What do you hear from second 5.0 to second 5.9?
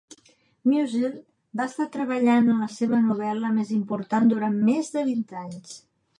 vint anys.